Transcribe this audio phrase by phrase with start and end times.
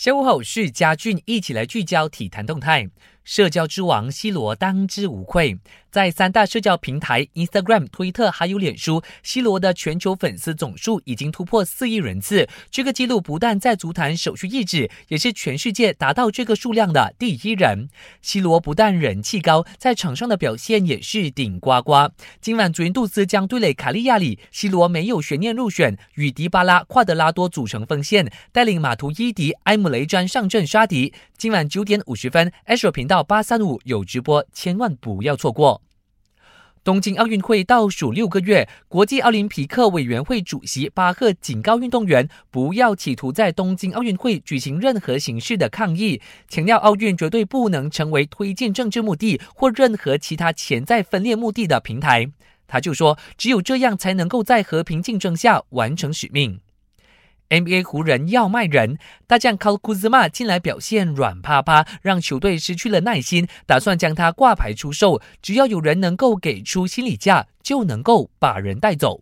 [0.00, 2.88] 下午好，是嘉俊，一起来聚焦体坛动态。
[3.30, 5.56] 社交之王 C 罗当之无愧，
[5.88, 12.48] 在三大社交平台 Instagram、推特还有脸书，C 罗的全球粉丝总数已经突破四亿人次。
[12.72, 17.88] 这个纪录不但在足坛首屈一指，也是全世界达到这个数量的第一人。
[18.20, 22.10] C 罗不但人气高，在场上的表现也是顶呱呱。
[22.40, 29.88] 今晚祖云杜斯将对垒卡利亚里，C 罗没有悬念入选，与迪巴拉、夸德拉多组成锋线，带领马图伊迪、埃姆。
[29.90, 35.82] 雷詹上阵杀敌，今晚九点五十分，Astro 频道八三五有直播，千万不要错过。
[36.82, 52.26] 东京奥运会倒数六个月，国际奥林匹克委员会主席巴赫警告运动员，不要企图在东京奥运会举行任何形式的抗议，强调奥运绝对不能成为推进政治目的或任何其他潜在分裂目的的平台。
[52.66, 56.60] 他就说，只有这样才能够在和平竞争下完成使命。
[57.50, 58.96] NBA 湖人要卖人，
[59.26, 65.20] 大将 k a l k u z m a 近来表现软趴趴，让球队失去了耐心，打算将他挂牌出售。
[65.42, 69.18] 只要有人能够给出心理价，就能够把人带走。